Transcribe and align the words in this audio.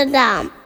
Amsterdam. 0.00 0.59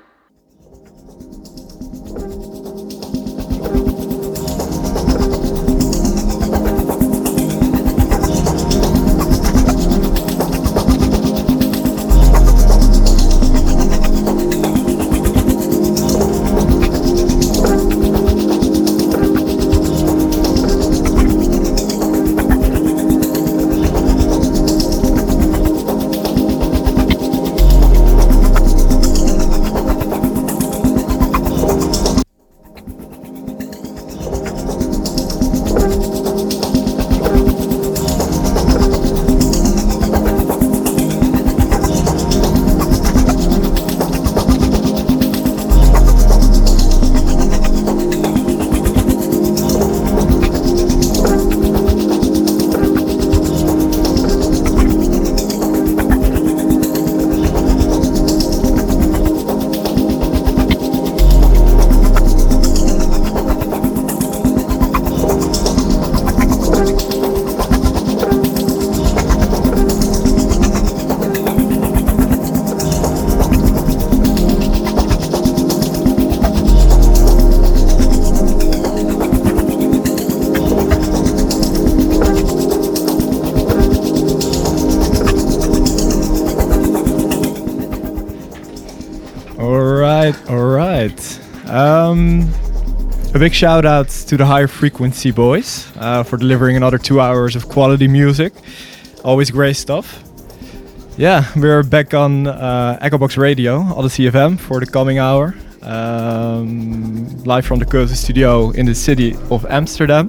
Big 93.44 93.52
shout 93.52 93.84
out 93.84 94.08
to 94.08 94.38
the 94.38 94.46
Higher 94.46 94.66
Frequency 94.66 95.30
Boys 95.30 95.86
uh, 95.98 96.22
for 96.22 96.38
delivering 96.38 96.78
another 96.78 96.96
two 96.96 97.20
hours 97.20 97.54
of 97.54 97.68
quality 97.68 98.08
music. 98.08 98.54
Always 99.22 99.50
great 99.50 99.76
stuff. 99.76 100.24
Yeah, 101.18 101.44
we're 101.54 101.82
back 101.82 102.14
on 102.14 102.46
uh, 102.46 102.96
Echo 103.02 103.18
Box 103.18 103.36
Radio, 103.36 103.80
Odyssey 103.80 104.30
FM, 104.30 104.58
for 104.58 104.80
the 104.80 104.86
coming 104.86 105.18
hour. 105.18 105.54
Um, 105.82 107.44
live 107.44 107.66
from 107.66 107.80
the 107.80 107.84
Cozy 107.84 108.14
Studio 108.14 108.70
in 108.70 108.86
the 108.86 108.94
city 108.94 109.34
of 109.50 109.66
Amsterdam. 109.66 110.28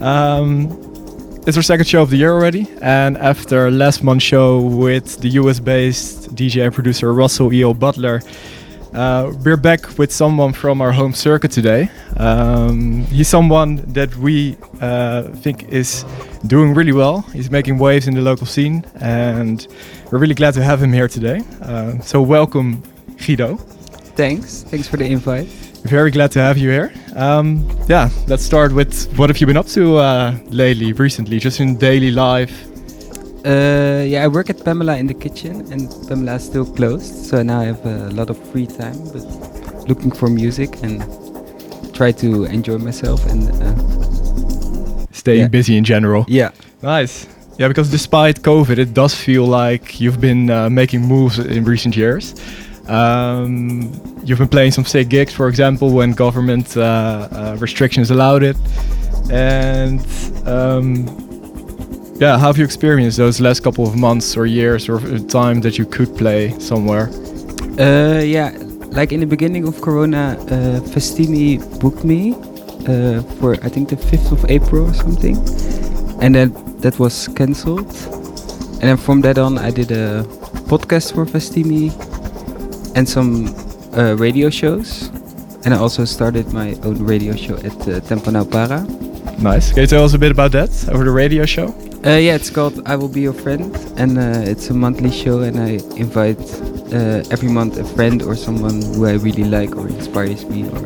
Um, 0.00 0.70
it's 1.46 1.58
our 1.58 1.62
second 1.62 1.88
show 1.88 2.00
of 2.00 2.08
the 2.08 2.16
year 2.16 2.32
already, 2.32 2.66
and 2.80 3.18
after 3.18 3.70
last 3.70 4.02
month's 4.02 4.24
show 4.24 4.62
with 4.62 5.20
the 5.20 5.28
US-based 5.40 6.34
DJ 6.34 6.64
and 6.64 6.74
producer 6.74 7.12
Russell 7.12 7.52
E.L. 7.52 7.74
Butler, 7.74 8.22
uh, 8.94 9.32
we're 9.44 9.56
back 9.56 9.98
with 9.98 10.12
someone 10.12 10.52
from 10.52 10.80
our 10.80 10.92
home 10.92 11.12
circuit 11.12 11.50
today. 11.50 11.88
Um, 12.16 13.04
he's 13.04 13.28
someone 13.28 13.76
that 13.92 14.14
we 14.16 14.56
uh, 14.80 15.22
think 15.42 15.68
is 15.68 16.04
doing 16.46 16.74
really 16.74 16.92
well. 16.92 17.22
He's 17.32 17.50
making 17.50 17.78
waves 17.78 18.08
in 18.08 18.14
the 18.14 18.20
local 18.20 18.46
scene, 18.46 18.84
and 19.00 19.66
we're 20.10 20.18
really 20.18 20.34
glad 20.34 20.54
to 20.54 20.62
have 20.62 20.82
him 20.82 20.92
here 20.92 21.08
today. 21.08 21.42
Uh, 21.62 21.98
so 22.00 22.20
welcome, 22.20 22.82
Guido. 23.16 23.56
Thanks. 24.16 24.62
Thanks 24.62 24.88
for 24.88 24.96
the 24.96 25.06
invite. 25.06 25.46
Very 25.84 26.10
glad 26.10 26.30
to 26.32 26.40
have 26.40 26.58
you 26.58 26.70
here. 26.70 26.92
Um, 27.16 27.66
yeah, 27.88 28.10
let's 28.26 28.42
start 28.42 28.72
with 28.72 29.10
what 29.16 29.30
have 29.30 29.38
you 29.38 29.46
been 29.46 29.56
up 29.56 29.66
to 29.68 29.96
uh, 29.96 30.38
lately, 30.48 30.92
recently, 30.92 31.38
just 31.38 31.60
in 31.60 31.76
daily 31.76 32.10
life? 32.10 32.69
Uh, 33.44 34.04
yeah, 34.06 34.24
I 34.24 34.28
work 34.28 34.50
at 34.50 34.62
Pamela 34.64 34.96
in 34.98 35.06
the 35.06 35.14
kitchen, 35.14 35.64
and 35.72 35.88
Pamela 36.08 36.34
is 36.36 36.44
still 36.44 36.66
closed, 36.66 37.14
so 37.26 37.42
now 37.42 37.60
I 37.60 37.64
have 37.64 37.84
a 37.86 38.10
lot 38.10 38.28
of 38.30 38.36
free 38.52 38.66
time. 38.66 38.96
But 39.12 39.24
looking 39.88 40.10
for 40.10 40.28
music 40.28 40.82
and 40.82 41.02
try 41.94 42.12
to 42.12 42.44
enjoy 42.44 42.78
myself 42.78 43.24
and 43.26 43.48
uh, 43.62 45.06
Staying 45.12 45.40
Yeah. 45.40 45.48
busy 45.48 45.76
in 45.76 45.84
general. 45.84 46.24
yeah, 46.28 46.50
Nice. 46.82 47.26
Yeah, 47.58 47.68
because 47.68 47.90
despite 47.90 48.40
COVID, 48.42 48.78
it 48.78 48.94
does 48.94 49.14
feel 49.14 49.44
like 49.44 50.00
you've 50.00 50.18
been 50.20 50.48
uh, 50.50 50.70
making 50.70 51.02
moves 51.02 51.38
in 51.38 51.64
recent 51.64 51.94
years. 51.94 52.34
Um, 52.88 53.92
you've 54.24 54.38
been 54.38 54.48
playing 54.48 54.72
some 54.72 54.84
sick 54.86 55.08
gigs, 55.10 55.32
for 55.34 55.46
example, 55.48 55.90
when 55.90 56.12
government 56.12 56.74
uh, 56.76 56.80
uh, 56.80 57.56
restrictions 57.60 58.10
allowed 58.10 58.42
it. 58.42 58.56
And 59.30 60.00
um, 60.46 61.06
yeah, 62.20 62.38
how 62.38 62.48
have 62.48 62.58
you 62.58 62.64
experienced 62.64 63.16
those 63.16 63.40
last 63.40 63.60
couple 63.60 63.86
of 63.86 63.96
months 63.96 64.36
or 64.36 64.46
years 64.46 64.88
or 64.88 65.00
time 65.20 65.60
that 65.62 65.78
you 65.78 65.86
could 65.86 66.14
play 66.16 66.50
somewhere? 66.58 67.08
uh, 67.78 68.20
yeah. 68.22 68.52
Like 68.92 69.12
in 69.12 69.20
the 69.20 69.26
beginning 69.26 69.68
of 69.68 69.80
Corona, 69.80 70.36
uh, 70.40 70.80
Festini 70.92 71.58
booked 71.80 72.04
me 72.04 72.34
uh, 72.88 73.22
for 73.38 73.54
I 73.62 73.68
think 73.68 73.88
the 73.88 73.96
fifth 73.96 74.32
of 74.32 74.44
April 74.50 74.90
or 74.90 74.94
something, 74.94 75.36
and 76.20 76.34
then 76.34 76.52
that 76.80 76.98
was 76.98 77.28
cancelled. 77.28 77.86
And 78.82 78.88
then 78.88 78.96
from 78.96 79.20
that 79.20 79.38
on, 79.38 79.58
I 79.58 79.70
did 79.70 79.92
a 79.92 80.24
podcast 80.66 81.14
for 81.14 81.24
Festini 81.24 81.92
and 82.96 83.08
some 83.08 83.54
uh, 83.96 84.16
radio 84.16 84.50
shows. 84.50 85.08
And 85.64 85.74
I 85.74 85.76
also 85.76 86.04
started 86.04 86.52
my 86.52 86.74
own 86.82 87.04
radio 87.04 87.36
show 87.36 87.56
at 87.58 87.88
uh, 87.88 88.00
Tempo 88.00 88.30
Now 88.30 88.44
Para. 88.44 88.84
Nice. 89.40 89.72
Can 89.72 89.80
you 89.80 89.86
tell 89.86 90.04
us 90.04 90.12
a 90.14 90.18
bit 90.18 90.30
about 90.30 90.52
that 90.52 90.70
over 90.90 91.04
the 91.04 91.10
radio 91.10 91.46
show? 91.46 91.68
Uh, 92.04 92.16
yeah, 92.16 92.34
it's 92.34 92.50
called 92.50 92.82
I 92.86 92.96
Will 92.96 93.08
Be 93.08 93.22
Your 93.22 93.32
Friend, 93.32 93.74
and 93.96 94.18
uh, 94.18 94.50
it's 94.50 94.68
a 94.70 94.74
monthly 94.74 95.10
show, 95.10 95.40
and 95.40 95.58
I 95.58 95.80
invite 95.96 96.38
uh, 96.92 97.22
every 97.30 97.48
month 97.48 97.78
a 97.78 97.84
friend 97.84 98.22
or 98.22 98.36
someone 98.36 98.82
who 98.82 99.06
I 99.06 99.12
really 99.14 99.44
like 99.44 99.76
or 99.76 99.88
inspires 99.88 100.44
me, 100.46 100.64
or 100.68 100.80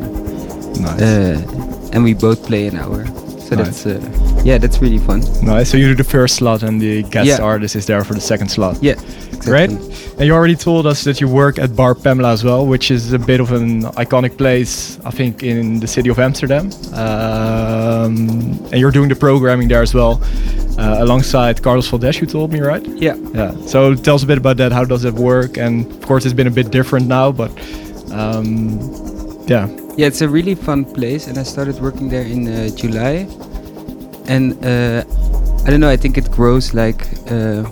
Nice. 0.79 1.01
uh, 1.01 1.89
and 1.93 2.03
we 2.03 2.13
both 2.13 2.45
play 2.45 2.67
an 2.67 2.77
hour. 2.77 3.05
So 3.47 3.55
Nice. 3.55 3.83
that's 3.83 3.85
uh, 3.85 4.41
yeah, 4.43 4.57
that's 4.57 4.79
really 4.81 4.97
fun. 4.97 5.21
nice. 5.43 5.69
So 5.69 5.77
you 5.77 5.87
do 5.89 5.95
the 6.03 6.09
first 6.17 6.35
slot 6.35 6.63
and 6.63 6.81
the 6.81 7.03
guest 7.03 7.27
Yeah. 7.27 7.41
artist 7.45 7.75
is 7.75 7.85
there 7.85 8.03
for 8.03 8.13
the 8.15 8.21
second 8.21 8.49
slot. 8.49 8.75
Yeah, 8.81 8.95
Great. 9.39 9.69
exactly. 9.71 9.91
And 10.17 10.25
you 10.27 10.33
already 10.33 10.55
told 10.55 10.85
us 10.87 11.03
that 11.03 11.19
you 11.21 11.27
work 11.27 11.59
at 11.59 11.75
Bar 11.75 11.93
Pamela 11.95 12.31
as 12.31 12.43
well, 12.43 12.65
which 12.65 12.89
is 12.89 13.13
a 13.13 13.19
bit 13.19 13.39
of 13.41 13.51
an 13.51 13.83
iconic 14.03 14.37
place, 14.37 14.97
I 15.05 15.11
think, 15.11 15.43
in 15.43 15.79
the 15.79 15.87
city 15.87 16.09
of 16.09 16.17
Amsterdam. 16.19 16.71
Um, 16.93 18.17
and 18.71 18.79
you're 18.79 18.91
doing 18.91 19.09
the 19.09 19.15
programming 19.15 19.67
there 19.67 19.81
as 19.83 19.93
well, 19.93 20.21
uh, 20.79 20.97
alongside 20.99 21.61
Carlos 21.61 21.87
Valdes, 21.87 22.19
you 22.21 22.27
told 22.27 22.51
me, 22.51 22.59
right? 22.61 22.85
Yeah. 22.97 23.15
Yeah. 23.33 23.51
So 23.67 23.93
tell 23.95 24.15
us 24.15 24.23
a 24.23 24.27
bit 24.27 24.37
about 24.37 24.57
that. 24.57 24.71
How 24.71 24.85
does 24.85 25.01
that 25.03 25.13
work? 25.15 25.57
And 25.57 25.85
of 25.91 26.01
course, 26.07 26.25
it's 26.25 26.33
been 26.35 26.47
a 26.47 26.55
bit 26.61 26.71
different 26.71 27.07
now, 27.07 27.31
but 27.31 27.51
um, 28.11 28.79
yeah. 29.47 29.67
Yeah, 29.97 30.07
it's 30.07 30.21
a 30.21 30.27
really 30.27 30.55
fun 30.55 30.83
place, 30.83 31.27
and 31.27 31.37
I 31.37 31.43
started 31.43 31.79
working 31.79 32.09
there 32.09 32.23
in 32.25 32.47
uh, 32.47 32.69
July. 32.75 33.27
And 34.27 34.53
uh, 34.65 35.03
I 35.65 35.69
don't 35.69 35.79
know, 35.79 35.89
I 35.89 35.95
think 35.95 36.17
it 36.17 36.29
grows 36.31 36.73
like 36.73 37.01
uh, 37.31 37.63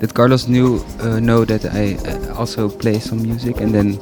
that. 0.00 0.12
Carlos 0.14 0.48
knew 0.48 0.82
uh, 1.00 1.20
know 1.20 1.44
that 1.44 1.64
I 1.66 1.94
uh, 2.10 2.34
also 2.34 2.68
play 2.68 2.98
some 2.98 3.22
music, 3.22 3.60
and 3.60 3.72
then 3.72 4.00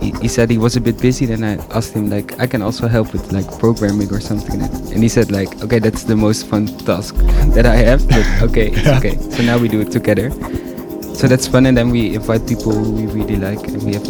he, 0.00 0.10
he 0.20 0.28
said 0.28 0.50
he 0.50 0.58
was 0.58 0.76
a 0.76 0.80
bit 0.80 1.00
busy. 1.00 1.24
Then 1.24 1.42
I 1.42 1.54
asked 1.74 1.94
him 1.94 2.10
like, 2.10 2.38
I 2.38 2.46
can 2.46 2.60
also 2.60 2.86
help 2.86 3.12
with 3.14 3.32
like 3.32 3.46
programming 3.58 4.12
or 4.12 4.20
something, 4.20 4.60
and 4.60 5.02
he 5.02 5.08
said 5.08 5.30
like, 5.32 5.62
okay, 5.64 5.78
that's 5.78 6.04
the 6.04 6.16
most 6.16 6.46
fun 6.48 6.66
task 6.84 7.14
that 7.56 7.64
I 7.64 7.76
have. 7.76 8.06
But 8.08 8.26
okay, 8.50 8.72
it's 8.72 8.84
Yeah. 8.84 8.98
okay. 8.98 9.16
So 9.30 9.42
now 9.42 9.56
we 9.56 9.68
do 9.68 9.80
it 9.80 9.90
together. 9.90 10.30
So 11.14 11.28
that's 11.28 11.46
fun, 11.46 11.64
and 11.64 11.76
then 11.78 11.88
we 11.90 12.14
invite 12.14 12.46
people 12.46 12.72
we 12.92 13.06
really 13.06 13.36
like, 13.36 13.66
and 13.68 13.82
we 13.84 13.94
have 13.94 14.04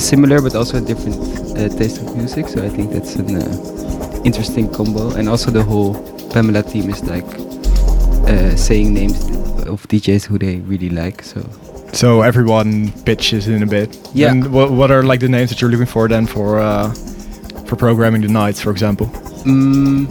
similar 0.00 0.40
but 0.40 0.54
also 0.54 0.78
a 0.78 0.80
different 0.80 1.16
uh, 1.56 1.68
taste 1.78 2.00
of 2.02 2.16
music. 2.16 2.48
So 2.48 2.64
I 2.64 2.68
think 2.68 2.92
that's 2.92 3.16
an 3.16 3.36
uh, 3.36 4.22
interesting 4.24 4.68
combo. 4.72 5.10
And 5.14 5.28
also 5.28 5.50
the 5.50 5.62
whole 5.62 5.94
Pamela 6.30 6.62
team 6.62 6.90
is 6.90 7.02
like 7.04 7.26
uh, 8.28 8.56
saying 8.56 8.94
names 8.94 9.20
of 9.66 9.86
DJs 9.88 10.24
who 10.26 10.38
they 10.38 10.56
really 10.60 10.88
like. 10.90 11.22
So 11.22 11.40
So 11.92 12.22
everyone 12.22 12.90
pitches 13.04 13.48
in 13.48 13.62
a 13.62 13.66
bit. 13.66 13.98
Yeah. 14.14 14.30
And 14.30 14.50
what, 14.52 14.70
what 14.70 14.90
are 14.90 15.02
like 15.02 15.20
the 15.20 15.28
names 15.28 15.50
that 15.50 15.60
you're 15.60 15.70
looking 15.70 15.86
for 15.86 16.08
then 16.08 16.26
for 16.26 16.58
uh, 16.58 16.90
for 17.66 17.76
programming 17.76 18.22
the 18.22 18.28
nights, 18.28 18.60
for 18.60 18.70
example? 18.70 19.06
mm, 19.44 20.06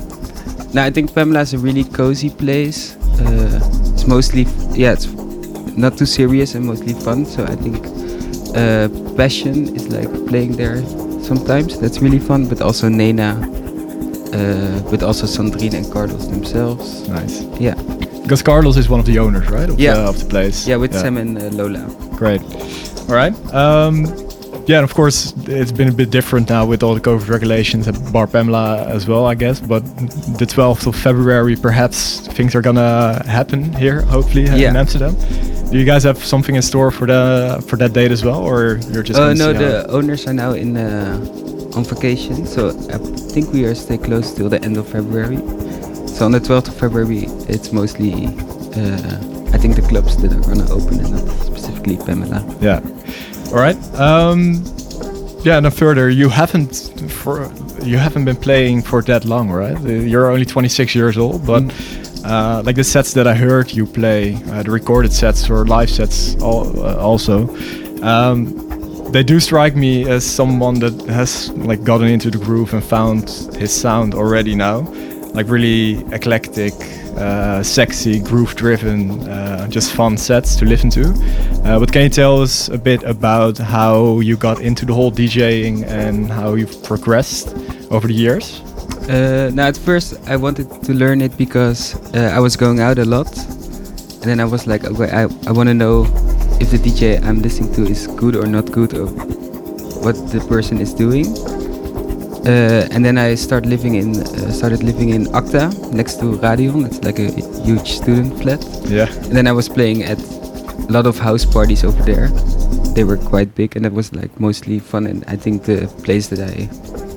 now 0.73 0.85
I 0.85 0.91
think 0.91 1.13
Pamela 1.13 1.41
is 1.41 1.53
a 1.53 1.57
really 1.57 1.83
cozy 1.83 2.29
place. 2.29 2.95
Uh, 3.19 3.59
it's 3.93 4.05
mostly 4.07 4.45
yeah, 4.73 4.93
it's 4.93 5.07
not 5.75 5.97
too 5.97 6.05
serious 6.05 6.55
and 6.55 6.65
mostly 6.65 6.93
fun. 6.93 7.25
So 7.25 7.43
I 7.45 7.55
think 7.55 7.81
uh, 8.55 8.89
Passion 9.15 9.75
is 9.75 9.87
like 9.89 10.09
playing 10.27 10.53
there 10.57 10.81
sometimes. 11.23 11.79
That's 11.79 11.99
really 11.99 12.19
fun. 12.19 12.47
But 12.47 12.61
also 12.61 12.89
Nena, 12.89 13.35
uh, 14.33 14.89
but 14.91 15.03
also 15.03 15.25
Sandrine 15.25 15.73
and 15.73 15.91
Carlos 15.91 16.27
themselves. 16.27 17.07
Nice. 17.09 17.43
Yeah, 17.59 17.75
Because 18.23 18.41
Carlos 18.43 18.77
is 18.77 18.89
one 18.89 18.99
of 18.99 19.05
the 19.05 19.19
owners, 19.19 19.47
right? 19.49 19.69
Of, 19.69 19.79
Yeah. 19.79 19.95
the, 19.95 20.01
of 20.09 20.19
the 20.19 20.25
place. 20.25 20.67
yeah, 20.67 20.77
with 20.77 20.93
Sam 20.93 21.17
and 21.17 21.37
uh, 21.37 21.49
Lola. 21.51 21.83
Great. 22.15 22.41
All 23.09 23.15
right. 23.15 23.33
Um, 23.53 24.05
yeah, 24.67 24.77
and 24.77 24.83
of 24.83 24.93
course, 24.93 25.33
it's 25.47 25.71
been 25.71 25.89
a 25.89 25.91
bit 25.91 26.11
different 26.11 26.49
now 26.49 26.65
with 26.65 26.83
all 26.83 26.93
the 26.93 27.01
COVID 27.01 27.27
regulations 27.29 27.87
at 27.87 27.95
Bar 28.13 28.27
Pamela 28.27 28.85
as 28.87 29.07
well, 29.07 29.25
I 29.25 29.35
guess. 29.35 29.59
But 29.59 29.83
the 30.37 30.45
12th 30.45 30.85
of 30.87 30.95
February, 30.95 31.55
perhaps 31.55 32.27
things 32.27 32.53
are 32.55 32.61
gonna 32.61 33.21
happen 33.25 33.73
here, 33.73 34.01
hopefully, 34.01 34.47
uh, 34.47 34.55
in 34.55 34.75
Amsterdam. 34.75 35.15
Do 35.71 35.77
you 35.79 35.85
guys 35.85 36.03
have 36.03 36.17
something 36.17 36.55
in 36.55 36.61
store 36.61 36.91
for 36.91 37.07
the 37.07 37.63
for 37.65 37.77
that 37.77 37.93
date 37.93 38.11
as 38.11 38.25
well, 38.25 38.41
or 38.41 38.77
you're 38.91 39.03
just? 39.03 39.17
Oh 39.17 39.31
no, 39.31 39.53
the 39.53 39.89
owners 39.89 40.27
are 40.27 40.33
now 40.33 40.51
in 40.51 40.75
uh, 40.75 41.17
on 41.75 41.85
vacation, 41.85 42.45
so 42.45 42.69
I 42.69 42.97
think 43.31 43.53
we 43.53 43.63
are 43.63 43.73
stay 43.73 43.97
close 43.97 44.33
till 44.33 44.49
the 44.49 44.61
end 44.61 44.75
of 44.75 44.89
February. 44.89 45.37
So 46.07 46.25
on 46.25 46.33
the 46.33 46.39
12th 46.39 46.67
of 46.67 46.75
February, 46.75 47.23
it's 47.47 47.71
mostly 47.71 48.27
uh, 48.27 49.15
I 49.53 49.57
think 49.57 49.77
the 49.77 49.85
clubs 49.87 50.17
that 50.17 50.33
are 50.33 50.41
gonna 50.41 50.69
open 50.69 50.99
and 50.99 51.11
not 51.11 51.29
specifically 51.39 51.95
Pamela. 51.95 52.43
Yeah. 52.59 52.81
All 53.47 53.61
right. 53.65 53.77
Um, 53.95 54.63
yeah. 55.45 55.55
And 55.55 55.65
then 55.65 55.71
further, 55.71 56.09
you 56.09 56.27
haven't 56.27 56.75
for 57.09 57.49
you 57.81 57.97
haven't 57.97 58.25
been 58.25 58.35
playing 58.35 58.81
for 58.81 59.01
that 59.03 59.23
long, 59.23 59.49
right? 59.49 59.79
You're 59.81 60.29
only 60.29 60.45
26 60.45 60.95
years 60.95 61.17
old, 61.17 61.45
but 61.47 61.63
uh, 62.23 62.61
like 62.65 62.75
the 62.75 62.83
sets 62.83 63.13
that 63.13 63.27
I 63.27 63.33
heard 63.33 63.71
you 63.71 63.85
play, 63.85 64.35
uh, 64.51 64.63
the 64.63 64.71
recorded 64.71 65.13
sets 65.13 65.49
or 65.49 65.65
live 65.65 65.89
sets, 65.89 66.35
all, 66.41 66.67
uh, 66.79 66.97
also. 66.97 67.47
Um, 68.03 68.57
they 69.11 69.23
do 69.23 69.39
strike 69.39 69.75
me 69.75 70.09
as 70.09 70.25
someone 70.25 70.79
that 70.79 70.93
has 71.07 71.49
like 71.51 71.83
gotten 71.83 72.07
into 72.07 72.31
the 72.31 72.37
groove 72.37 72.73
and 72.73 72.83
found 72.83 73.29
his 73.57 73.71
sound 73.71 74.13
already 74.13 74.55
now, 74.55 74.79
like 75.33 75.49
really 75.49 75.99
eclectic, 76.13 76.73
uh, 77.17 77.61
sexy, 77.61 78.19
groove-driven, 78.19 79.27
uh, 79.27 79.67
just 79.67 79.91
fun 79.91 80.17
sets 80.17 80.55
to 80.55 80.65
listen 80.65 80.89
to. 80.91 81.13
Uh, 81.65 81.77
but 81.77 81.91
can 81.91 82.03
you 82.03 82.09
tell 82.09 82.41
us 82.41 82.69
a 82.69 82.77
bit 82.77 83.03
about 83.03 83.57
how 83.57 84.21
you 84.21 84.37
got 84.37 84.61
into 84.61 84.85
the 84.85 84.93
whole 84.93 85.11
DJing 85.11 85.85
and 85.87 86.29
how 86.29 86.53
you've 86.53 86.81
progressed 86.83 87.53
over 87.91 88.07
the 88.07 88.13
years? 88.13 88.61
Uh, 89.09 89.49
now 89.53 89.67
at 89.67 89.77
first 89.77 90.19
I 90.27 90.35
wanted 90.35 90.69
to 90.83 90.93
learn 90.93 91.21
it 91.21 91.35
because 91.37 91.95
uh, 92.13 92.31
I 92.35 92.39
was 92.39 92.55
going 92.55 92.79
out 92.79 92.97
a 92.99 93.05
lot, 93.05 93.35
and 93.37 94.23
then 94.23 94.39
I 94.39 94.45
was 94.45 94.67
like, 94.67 94.85
okay, 94.85 95.09
I, 95.11 95.23
I 95.47 95.51
want 95.51 95.67
to 95.69 95.73
know 95.73 96.05
if 96.59 96.69
the 96.71 96.77
DJ 96.77 97.23
I'm 97.23 97.41
listening 97.41 97.73
to 97.75 97.83
is 97.83 98.07
good 98.07 98.35
or 98.35 98.45
not 98.45 98.71
good, 98.71 98.93
or 98.93 99.07
what 100.05 100.15
the 100.31 100.39
person 100.47 100.79
is 100.79 100.93
doing. 100.93 101.25
Uh, 102.45 102.87
and 102.91 103.05
then 103.05 103.17
I 103.17 103.35
started 103.35 103.69
living 103.69 103.95
in 103.95 104.19
uh, 104.19 104.51
started 104.51 104.81
living 104.81 105.09
in 105.09 105.27
Acta 105.35 105.69
next 105.93 106.15
to 106.21 106.37
Radion. 106.37 106.85
It's 106.85 107.03
like 107.03 107.19
a 107.19 107.29
huge 107.63 107.91
student 107.91 108.41
flat. 108.41 108.63
Yeah. 108.85 109.07
And 109.25 109.35
then 109.35 109.47
I 109.47 109.51
was 109.51 109.69
playing 109.69 110.03
at 110.03 110.19
a 110.19 110.91
lot 110.91 111.05
of 111.05 111.19
house 111.19 111.45
parties 111.45 111.83
over 111.83 112.01
there. 112.03 112.29
They 112.95 113.03
were 113.03 113.17
quite 113.17 113.53
big, 113.53 113.75
and 113.75 113.85
it 113.85 113.93
was 113.93 114.11
like 114.13 114.39
mostly 114.39 114.79
fun. 114.79 115.05
And 115.05 115.23
I 115.27 115.35
think 115.35 115.63
the 115.63 115.87
place 116.03 116.27
that 116.29 116.39
I 116.39 116.69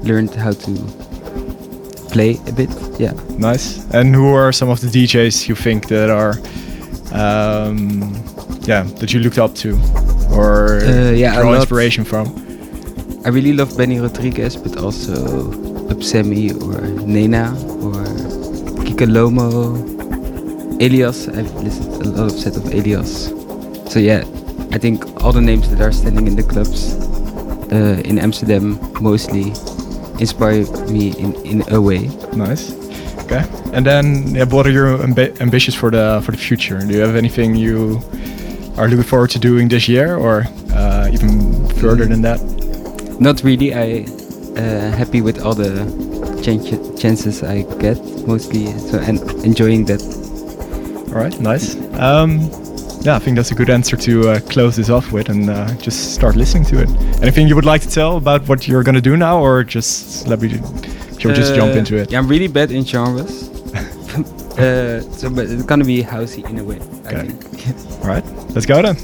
learned 0.06 0.34
how 0.34 0.52
to 0.52 0.70
play 2.14 2.38
a 2.46 2.52
bit. 2.52 2.70
Yeah. 2.98 3.12
Nice. 3.38 3.66
And 3.92 4.14
who 4.14 4.28
are 4.34 4.52
some 4.52 4.70
of 4.70 4.78
the 4.80 4.88
DJs 4.88 5.48
you 5.48 5.54
think 5.56 5.88
that 5.88 6.08
are, 6.10 6.34
um, 7.12 8.14
yeah, 8.70 8.84
that 9.00 9.12
you 9.12 9.20
looked 9.20 9.38
up 9.38 9.54
to, 9.62 9.70
or 10.32 10.80
Uh, 10.82 11.10
yeah, 11.22 11.40
draw 11.40 11.54
inspiration 11.54 12.04
from? 12.04 12.26
I 13.26 13.28
really 13.30 13.52
love 13.52 13.76
Benny 13.76 13.98
Rodrigues, 14.00 14.56
but 14.56 14.76
also 14.76 15.14
Upsammy 15.92 16.50
or 16.66 16.80
Nena 17.06 17.44
or 17.84 18.04
Kika 18.86 19.06
Lomo, 19.16 19.48
Elias. 20.80 21.28
I've 21.28 21.52
listened 21.66 21.90
to 22.02 22.08
a 22.08 22.10
lot 22.16 22.26
of 22.32 22.38
set 22.38 22.56
of 22.56 22.64
Elias. 22.78 23.32
So 23.92 23.98
yeah, 23.98 24.22
I 24.72 24.78
think 24.78 24.96
all 25.22 25.32
the 25.32 25.40
names 25.40 25.68
that 25.70 25.80
are 25.80 25.92
standing 25.92 26.26
in 26.26 26.36
the 26.36 26.42
clubs 26.42 26.94
uh, 27.72 28.00
in 28.04 28.18
Amsterdam 28.18 28.78
mostly 29.00 29.52
inspire 30.20 30.64
me 30.88 31.12
in, 31.18 31.34
in 31.44 31.62
a 31.72 31.80
way. 31.80 32.08
Nice. 32.34 32.72
Okay. 33.24 33.44
And 33.72 33.84
then, 33.86 34.34
yeah, 34.34 34.44
what 34.44 34.66
are 34.66 34.70
your 34.70 34.98
ambi- 34.98 35.40
ambitions 35.40 35.74
for 35.74 35.90
the 35.90 36.20
for 36.24 36.32
the 36.32 36.38
future? 36.38 36.78
Do 36.78 36.92
you 36.94 37.00
have 37.00 37.16
anything 37.16 37.56
you 37.56 38.00
are 38.76 38.88
looking 38.88 39.04
forward 39.04 39.30
to 39.30 39.38
doing 39.38 39.68
this 39.68 39.88
year, 39.88 40.16
or 40.16 40.44
uh, 40.74 41.08
even 41.12 41.66
further 41.80 42.06
than 42.06 42.22
that? 42.22 42.40
Not 43.20 43.42
really. 43.42 43.72
I 43.74 44.06
uh, 44.56 44.90
happy 44.96 45.20
with 45.22 45.40
all 45.40 45.54
the 45.54 45.84
chan- 46.42 46.96
chances 46.98 47.42
I 47.42 47.62
get 47.78 47.98
mostly. 48.26 48.66
So 48.78 48.98
and 48.98 49.20
enjoying 49.44 49.86
that. 49.86 50.02
All 51.08 51.20
right. 51.22 51.38
Nice. 51.40 51.76
Um, 51.98 52.50
yeah, 53.04 53.16
I 53.16 53.18
think 53.18 53.36
that's 53.36 53.50
a 53.50 53.54
good 53.54 53.70
answer 53.70 53.96
to 53.96 54.30
uh, 54.30 54.40
close 54.40 54.76
this 54.76 54.88
off 54.90 55.12
with, 55.12 55.28
and 55.28 55.48
uh, 55.50 55.72
just 55.76 56.14
start 56.14 56.36
listening 56.36 56.64
to 56.66 56.82
it. 56.82 56.88
Anything 57.22 57.46
you 57.48 57.54
would 57.54 57.64
like 57.66 57.82
to 57.82 57.90
tell 57.90 58.16
about 58.16 58.48
what 58.48 58.66
you're 58.66 58.82
gonna 58.82 59.00
do 59.00 59.16
now, 59.16 59.38
or 59.38 59.62
just 59.62 60.26
let 60.26 60.40
me, 60.40 60.48
just 61.18 61.54
jump 61.54 61.74
Uh, 61.74 61.78
into 61.78 61.96
it? 61.96 62.10
Yeah, 62.10 62.18
I'm 62.18 62.28
really 62.28 62.48
bad 62.48 62.70
in 62.70 62.84
genres. 62.84 63.48
uh, 64.58 65.00
so, 65.12 65.28
but 65.30 65.46
it's 65.46 65.64
gonna 65.64 65.84
be 65.84 66.02
housey 66.02 66.48
in 66.48 66.58
a 66.58 66.64
way. 66.64 66.80
Okay. 67.06 67.20
I 67.20 67.26
think. 67.26 68.00
All 68.02 68.08
right. 68.08 68.24
Let's 68.54 68.66
go 68.66 68.80
then. 68.82 68.96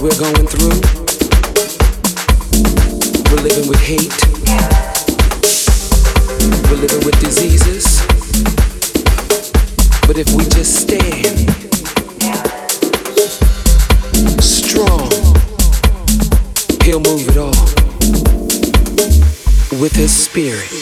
We're 0.00 0.16
going 0.16 0.46
through. 0.46 0.80
We're 3.30 3.42
living 3.42 3.68
with 3.68 3.80
hate. 3.80 4.14
We're 6.70 6.76
living 6.76 7.04
with 7.04 7.18
diseases. 7.18 8.00
But 10.06 10.18
if 10.18 10.32
we 10.34 10.44
just 10.44 10.76
stand 10.82 11.50
strong, 14.40 15.10
He'll 16.84 17.00
move 17.00 17.28
it 17.28 17.36
all 17.36 17.64
with 19.80 19.96
His 19.96 20.14
Spirit. 20.14 20.77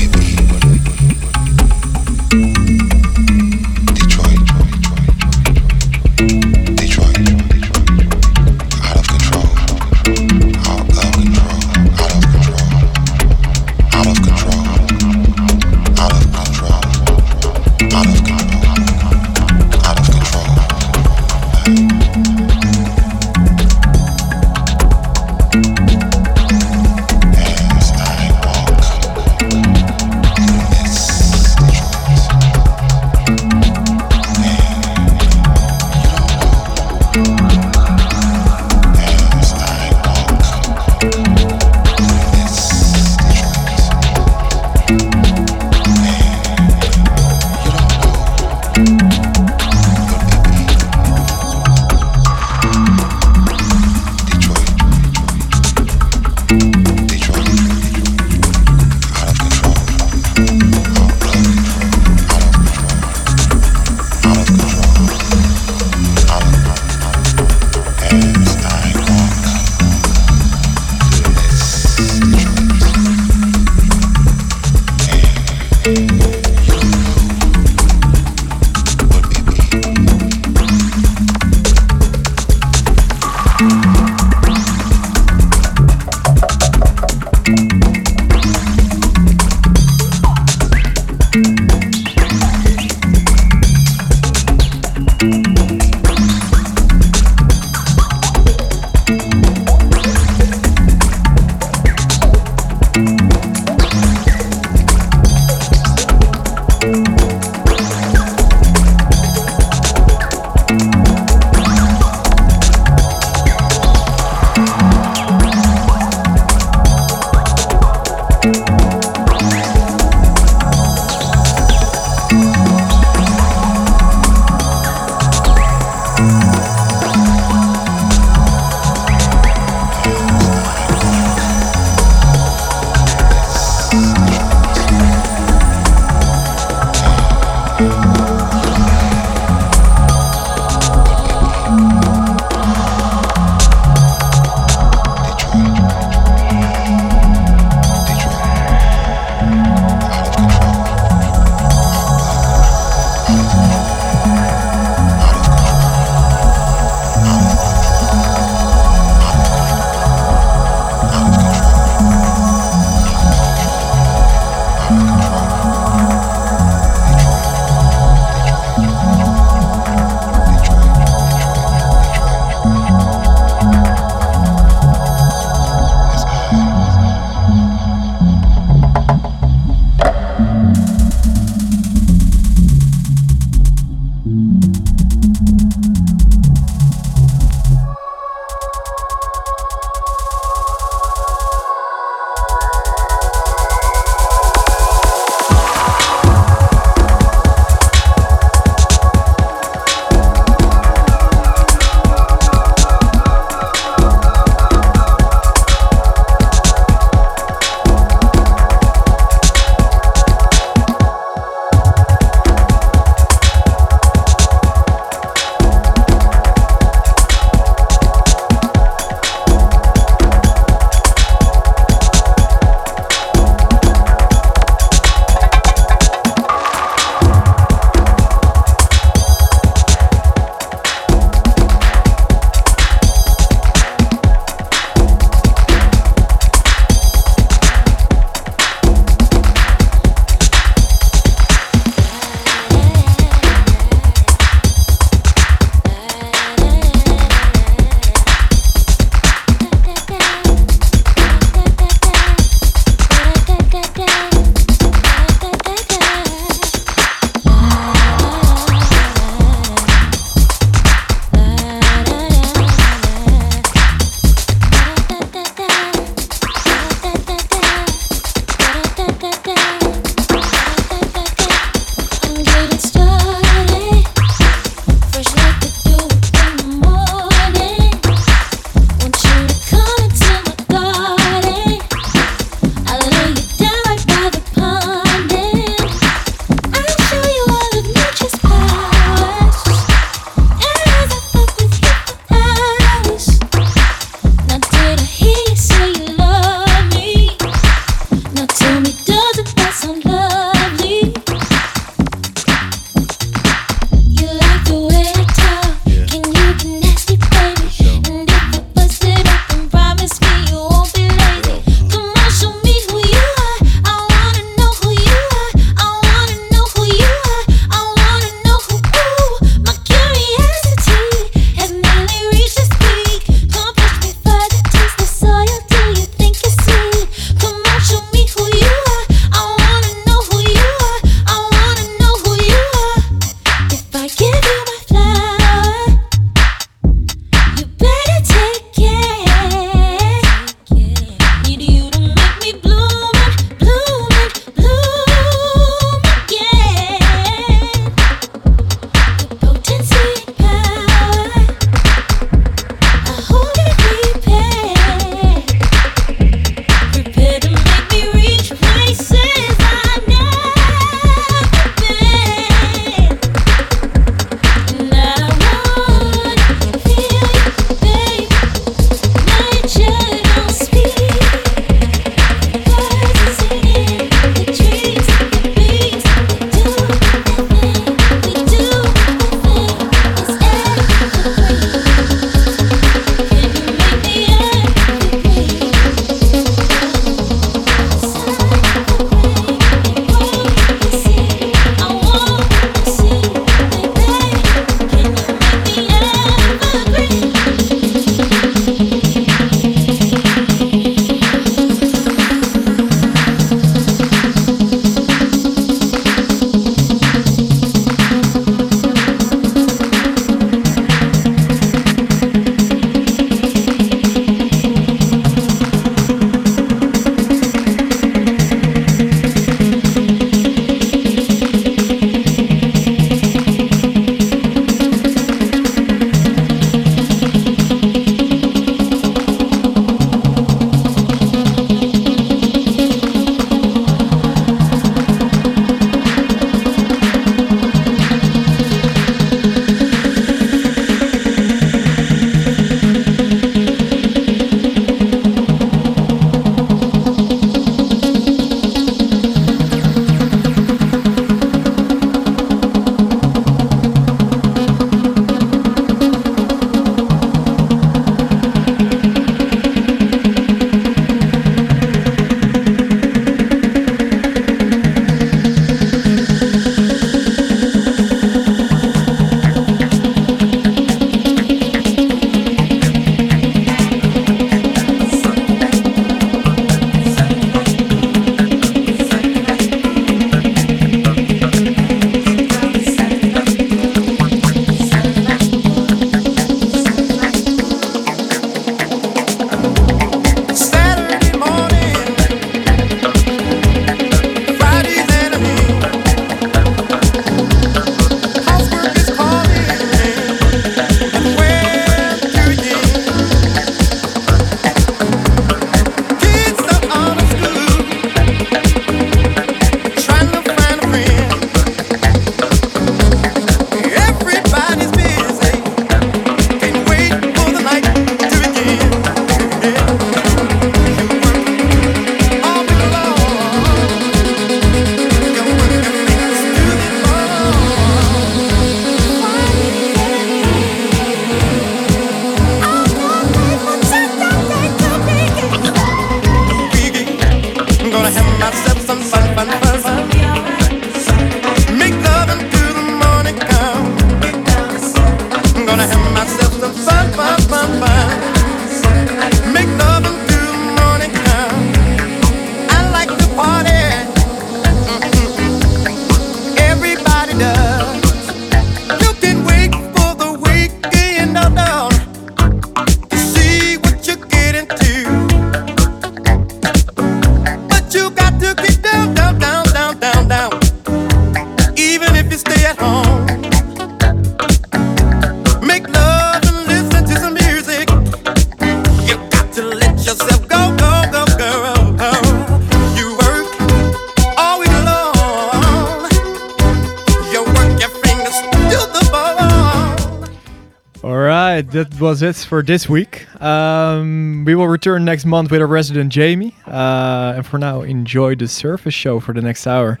For 592.48 592.62
this 592.62 592.88
week. 592.88 593.26
Um, 593.42 594.44
we 594.46 594.54
will 594.54 594.68
return 594.68 595.04
next 595.04 595.26
month 595.26 595.50
with 595.50 595.60
our 595.60 595.66
resident 595.66 596.10
Jamie. 596.10 596.54
Uh, 596.66 597.34
and 597.36 597.46
for 597.46 597.58
now, 597.58 597.82
enjoy 597.82 598.34
the 598.34 598.48
Surface 598.48 598.94
Show 598.94 599.20
for 599.20 599.34
the 599.34 599.42
next 599.42 599.66
hour. 599.66 600.00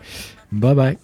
Bye 0.50 0.74
bye. 0.74 0.96